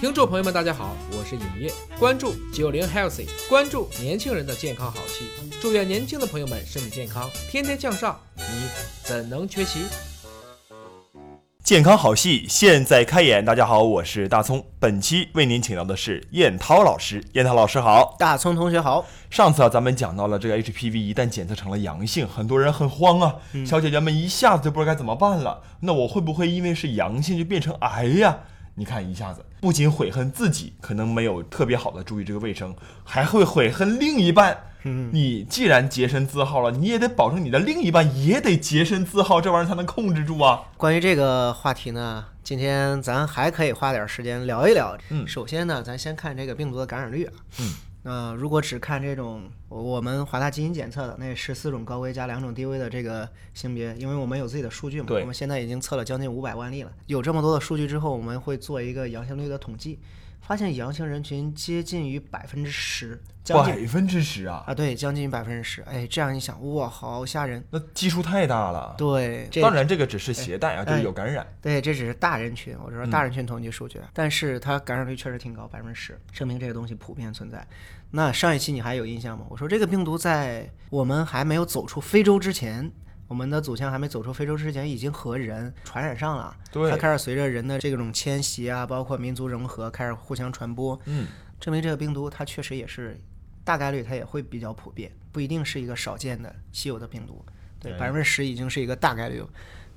[0.00, 5.26] 听众朋友们，大家好，我是尹烨，关注九零 healthy，关注年轻人的健康好戏，
[5.60, 8.42] 祝愿年轻的朋友们身体健康，天天向上，你
[9.02, 9.80] 怎能缺席？
[11.62, 18.16] 健康好戏现在开演，大家好，我是大葱，本期为您请到的是燕涛老师，燕涛老师好。
[18.18, 23.36] 大葱同学好，上次啊，咱们讲到了这个 HPV 一旦检测成了阳性，很多人很慌啊，
[23.66, 25.60] 小姐姐们一下子就不知道该怎么办了。
[25.80, 28.38] 那我会不会因为是阳性就变成癌呀？
[28.76, 32.74] 你看一下子，不仅悔恨自己可能没有特别好的注意这个卫生，
[33.04, 34.64] 还会悔恨另一半。
[34.82, 40.62] 你既然洁身自好了，你也得保证你的另一半也得洁身自好，这玩意儿才能控制住啊。
[40.78, 44.96] 关于这个话题呢，今天咱还可以花点时间聊一聊。
[45.10, 47.32] 嗯首先呢，咱先看这个病毒的感染率啊。
[47.58, 47.74] 嗯。
[48.02, 56.90] 呃，如果只看这种我们华大基因检测的那十四种高危加两种低危的这个性别，因为我们有自己的数据嘛，我们现在已经测了将近五百万例了。
[57.06, 59.98] 有这么多的数据之后，我们会做一个阳性率的统计，
[60.40, 65.82] 发现阳性人群接近于百分之十，将近百分之十啊，啊，对，将近百分之十。
[65.82, 67.64] 哎，这样一想，哇，好吓人。
[67.70, 68.94] 那基数太大了。
[68.98, 71.46] 对，当然这个只是携带啊，就是哎有感染。
[71.62, 77.64] 对，这只是大人群，我说嗯大人群统计数据，但是它感染率确实挺高，百分之十，证明这个东西普遍存在。
[78.10, 79.46] 那上一期你还有印象吗？
[79.48, 82.90] 我说这个病毒在我们还没有走出非洲之前，
[83.30, 86.52] 我们的祖先还没走出非洲之前，已经和人传染上了。
[86.72, 91.00] 对它开始随着人的这种迁徙啊，包括民族融合，开始互相传播。
[91.04, 91.28] 嗯，
[91.60, 93.16] 证明这个病毒它确实也是
[93.62, 97.44] 大概率它也会比较普遍，不一定是一个少见的稀有的病毒。
[97.78, 99.48] 对，哎百分之十已经是一个大概率了。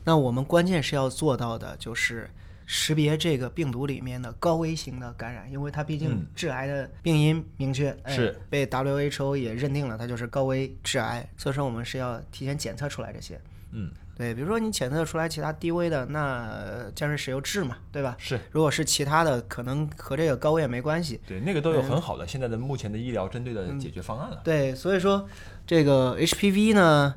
[0.04, 2.30] 那我们关键是要做到的就是
[2.66, 13.40] 识别这个病毒里面的高危型的感染，因为它毕竟嗯致癌的病因明确，哎是被 WHO 也认定了它就是高危致癌，所以说我们是要提前检测出来这些。
[13.76, 18.16] 嗯，对，比如说你检测出来其他低危的，那呃降水石油质嘛，对吧？
[18.20, 21.20] 是如果是其他的，可能和这个高危也没关系。
[21.26, 24.42] 对，那个都有很好的现在的目前的医疗针对的解决方案了。
[24.44, 25.28] 对，所以说
[25.66, 27.16] 这个 HPV 呢，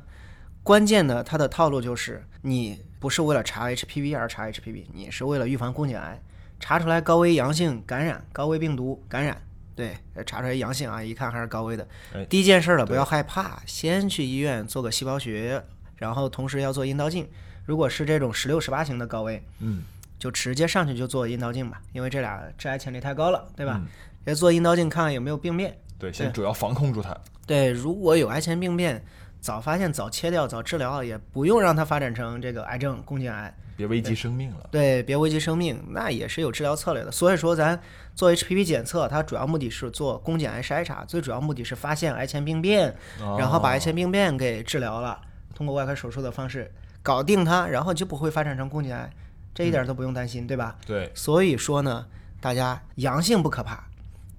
[0.67, 6.21] 关键的它的套路就是你不是为了查 HPV 而查 HPV，你是为了预防宫颈癌，
[6.59, 9.41] 查出来高危阳性感染、高危病毒感染。
[9.73, 12.25] 对，呃查出来阳性啊，一看还是高危的哎。
[12.25, 15.63] 第一件事儿了，不要害怕，先去医院做个细胞学，
[15.95, 17.25] 然后同时要做阴道镜。
[17.63, 19.83] 如果是这种十六、十八型的高危，嗯，
[20.19, 23.87] 就直接上去就做阴道镜吧，因为这俩致癌潜力太高了，对吧嗯？
[24.25, 25.77] 直接做阴道镜看看有没有病变。
[25.97, 27.17] 对，先主要防控住它。
[27.45, 29.01] 对，如果有癌前病变，
[29.47, 33.55] 早发现、早切掉、早治疗，也不用让它发展成这个癌症、宫颈癌。
[33.77, 34.67] 别危及生命了。
[34.69, 37.09] 对，别危及生命，那也是有治疗策略的。
[37.09, 37.79] 所以说，咱
[38.13, 42.93] 做 HPV 检测，它主要目的是做宫颈癌筛查，最主要目的是发现癌前病变，
[43.37, 45.21] 然后把癌前病变给治疗了，
[45.55, 46.69] 通过外科手术的方式
[47.01, 49.09] 搞定它，然后就不会发展成宫颈癌，
[49.55, 50.75] 这一点都不用担心，对吧？
[50.85, 52.05] 对，所以说呢，
[52.41, 53.85] 大家阳性不可怕，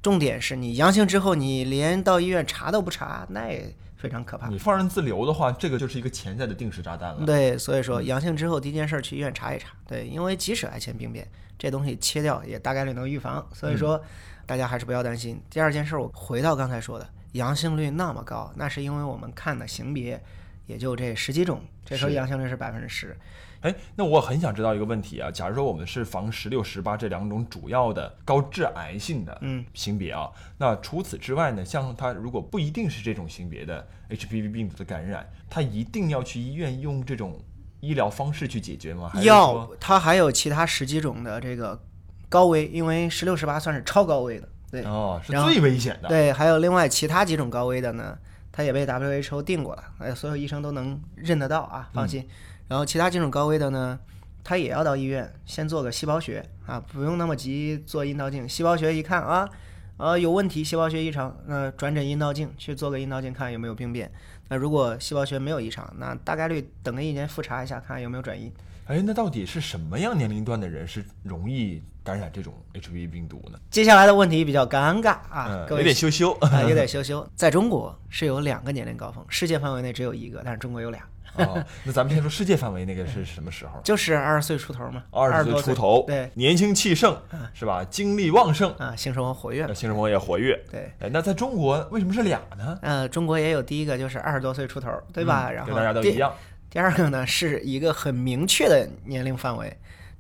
[0.03, 4.49] 重点是你阳性之后，你连到医院查都不查，那也非常可怕。
[4.49, 7.27] 你放任自流的话，这个就是一个潜在的定时炸弹了。
[7.27, 9.69] 对，所以说阳性之后第一件事儿去医院查一查。
[9.87, 11.29] 对，因为即使癌前病变，
[11.59, 14.01] 这东西切掉也大概率能预防，所以说
[14.47, 15.43] 大家还是不要担心。
[15.51, 20.23] 第二件事儿，我回到刚才说的，阳性率那么高，那是因为我们看的型别
[20.69, 23.17] 也就这十几种，这时候阳性率是百分之十。
[23.63, 37.43] 哎，那我很想知道一个问题啊，假如说我们是防十六、十八这两种主要的高致癌性的嗯型别啊，那除此之外呢，像它如果不一定是这种型别的 HPV 病毒的感染，它一定要去医院用这种
[37.81, 39.11] 医疗方式去解决吗？
[39.13, 41.81] 还是要它还有其他十几种的这个
[42.29, 44.85] 高危，因为十六、十八算是超高危的，对。
[44.85, 46.09] 哦，是最危险的。
[46.09, 48.17] 对，还有另外其他几种高危的呢，
[48.59, 52.27] 它也被 WHO 定过了，哎，所有医生都能认得到啊，放心。
[52.67, 53.97] 然后其他几种高危的呢，
[54.43, 59.49] 他也要到医院先做个细胞学啊，不用那么急做阴道镜，细胞学一看啊，
[59.97, 64.11] 呃有问题，细胞学异常，那转诊阴道镜去做个阴道镜看有没有病变。
[64.49, 68.53] 那如果细胞学没有异常，那大概率等个一年复查一下，看有没有转移。
[68.87, 73.59] 哎，那到底是什么样年龄段的人是容易感染这种 HPV 病毒呢？
[73.71, 76.33] 接下来的问题比较尴尬啊，嗯，各位有点羞羞。
[76.41, 77.29] 啊，有点羞羞。
[77.37, 81.03] 在中国是有两个年龄高峰，世界范围内只有一个，但是中国有俩，
[81.37, 83.79] 哦，那咱们先说世界范围那个是什么时候？
[83.85, 87.15] 就是二十岁出头嘛，二十岁出头，对，年轻气盛，
[87.53, 87.85] 是吧？
[87.85, 90.59] 精力旺盛，啊，性生活活跃，性生活也活跃。
[90.71, 90.91] 对。
[91.01, 92.79] 哎，那在中国为什么是俩呢？
[92.81, 95.51] 呃，中国也有第一个就是二十多岁出头，对吧？
[95.51, 96.33] 然后嗯跟大家都一样。
[96.71, 99.77] 第二个呢是一个很明确的年龄范围，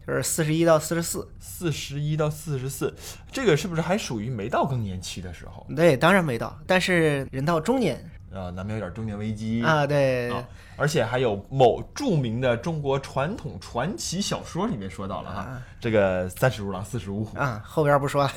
[0.08, 1.28] 就是四十一到四十四。
[1.38, 2.94] 四十一到四十四，
[3.32, 8.00] 这个是不是还属于没到更年期的时候对，当然没到，但是人到中年
[8.38, 8.50] 啊？
[8.50, 10.46] 难免有点中年危机啊，对，啊
[10.76, 18.30] 而且还有某著名的中国传统传奇小说里面说到了哈，啊这个三十如狼，四十如虎，啊，后边不说了。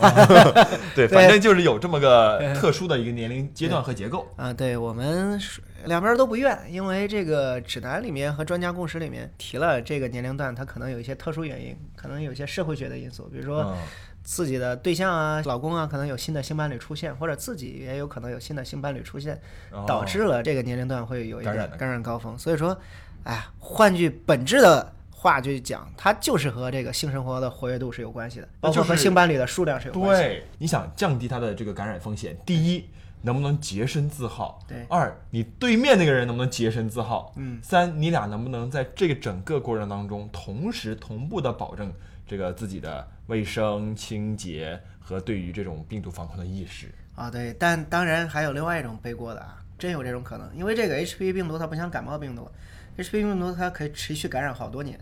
[0.96, 4.28] 对，对反正就是有这么个特殊的一个年龄阶段和结构。
[4.36, 5.40] 啊，对我们
[5.86, 13.78] 两边都不怨，因为这个指南里面和专家共识里面提了这个年龄段，它可能有一些特殊原因，可能有一些社会学的因素，比如说嗯
[14.24, 19.40] 自己的对象啊、老公啊，可能有新的性伴侣出现，或者自己也有可能有新的性伴侣出现，
[19.88, 22.38] 导致了这个年龄段会有一个感染高峰。
[22.38, 22.78] 所以说，
[23.24, 30.30] 哎呀，换句本质的话去讲，它就是和这个性生活的活跃度是有关系的，包括和性伴侣的数量是有关系的。
[30.30, 32.88] 对，你想降低他的这个感染风险，第一，
[33.24, 34.60] 能不能洁身自好？
[34.68, 37.34] 对二，你对面那个人能不能洁身自好？
[37.38, 37.60] 嗯。
[37.62, 41.94] 三，你俩能不能在这个整个过程当中，同时同步的保证
[42.32, 46.88] 这个自己的卫生、清洁和对于这种病毒防控的意识？
[47.14, 52.50] 啊，对，但当然还有另外一种背锅的啊，真有这种可能，因为这个 HPV 病毒它不像感冒病毒
[52.98, 54.98] ，HPV 病毒它可以持续感染好多年。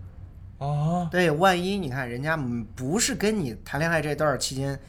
[0.58, 4.80] 啊，对，万一你看人家嗯不是跟你谈恋爱这段期间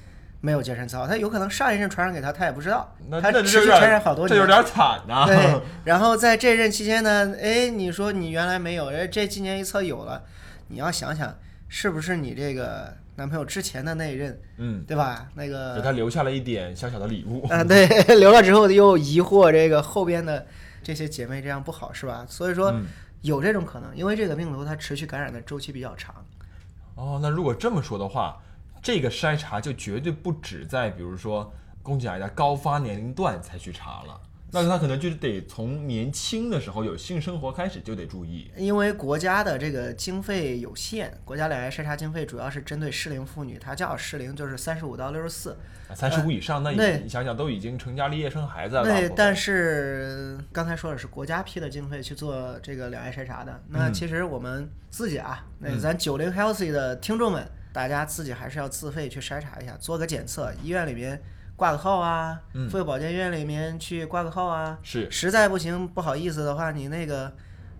[0.40, 4.30] 没有洁身自好，他有可能上一任传染给他，他也不知道，那那他持续传染好多年。
[4.30, 10.24] 这有点惨呐、对，然后在这任期间呢，哎，你说你原来没有，哎，这今年一测有了，
[10.68, 11.36] 你要想想
[11.72, 15.28] 是不是你这个男朋友之前的那一任，嗯，对吧？
[15.34, 17.46] 那个给他留下了一点小小的礼物。
[17.46, 17.86] 啊，对，
[18.18, 20.44] 留了之后又疑惑这个后边的
[20.82, 22.26] 这些姐妹这样不好是吧？
[22.28, 22.86] 所以说嗯
[23.22, 26.14] 有这种可能，因为这个病毒它持续感染的周期比较长。
[26.96, 28.42] 哦，那如果这么说的话，
[28.82, 31.52] 这个筛查就绝对不止在比如说
[31.82, 34.20] 宫颈癌的高发年龄段才去查了，
[34.52, 38.50] 那他可能就是得从年轻的时候有性生活开始就得注意。
[38.56, 45.56] 因为国家的这个经费有限，国家两癌筛查经费主要是针对适龄妇女，它叫适龄就是三十五到六十四。
[45.94, 48.84] 三十五以上，那对你你想想都已经成家立业生孩子了。
[48.84, 61.20] 对但是刚才说的是国家批的经费去做这个两癌筛查的，那嗯其实我们自己啊，那嗯咱九零 healthy 的听众们，大家自己还是要自费去筛查一下，做个检测，医院里面
[61.60, 62.70] 挂个号啊，嗯。
[62.70, 65.10] 妇幼保健院里面去挂个号啊，是。
[65.10, 67.30] 实在不行，不好意思的话，你那个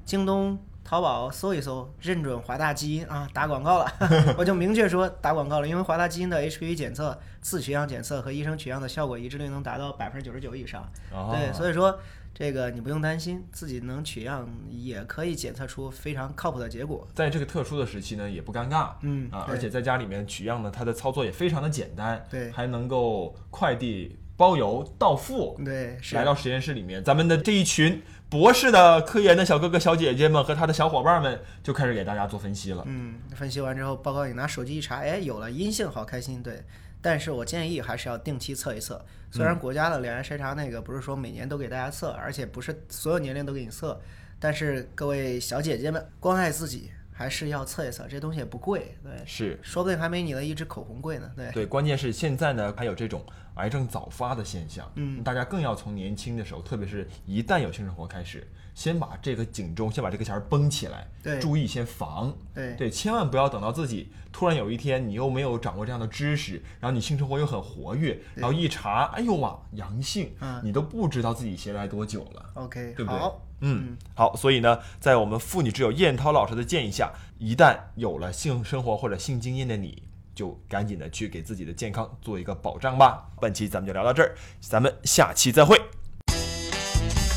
[0.04, 3.90] 京东、淘宝搜一搜，认准华大基因啊，打广告了，
[4.36, 10.86] 我就明确说打广告了，因为华大基因的 HPV 检测、自取样检测和医生取样的效果一致率能达到百分之九十九以上。
[11.10, 11.34] 哦。
[11.34, 11.98] 对，所以说
[12.32, 17.06] 这个你不用担心，自己能取样也可以检测出非常靠谱的结果。
[17.14, 18.92] 在这个特殊的时期呢，也不尴尬。
[19.02, 25.60] 嗯啊，而且在家里面取样呢，它的操作也非常的简单，对还能够快递包邮到付。
[25.62, 32.82] 对，是来到实验室里面，咱们的这一群博士的科研的小哥哥小姐姐们和他的小伙伴们就开始给大家做分析了。
[32.86, 36.42] 嗯，分析完之后，报告你拿手机一查，哎，有了阴性，好开心。
[36.42, 36.62] 对，
[37.02, 39.04] 但是我建议还是要定期测一测。
[39.30, 44.00] 虽然国家的两癌筛查那个不是说每年都给大家测，而且不是所有年龄都给你测，
[44.38, 51.30] 但是各位小姐姐们，关爱自己还是要测一测，这东西也不贵，对，是说不定还没你的一支口红贵呢。
[51.36, 53.24] 对，对，关键是现在呢还有这种
[53.60, 55.22] 癌症早发的现象，嗯。
[55.22, 61.38] 大家更要从年轻的时候，特别是一旦有性生活开始，先把这个警钟，先把这个弦儿绷起来，对。
[61.38, 62.74] 注意先防，对。
[62.74, 70.60] 对，千万不要等到自己突然有一天你又没有掌握这样的知识，然后你性生活又很活跃，然后一查，哎呦哇，阳性，嗯。
[70.64, 72.50] 你都不知道自己携带多久了。
[72.54, 73.20] ，OK，对不对，
[73.62, 80.02] 嗯，好，所以呢，在我们妇女之友燕涛老师的建议下，一旦有了性生活或者性经验的你，
[80.40, 83.28] 就赶紧的去给自己的健康做一个保障吧。
[83.42, 85.78] 本期咱们就聊到这儿，咱们下期再会。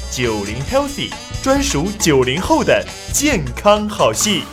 [0.10, 1.12] 九零 Healthy
[1.44, 4.44] 专属九零后的健康好戏，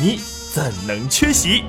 [0.00, 0.18] 你
[0.54, 1.64] 怎能缺席？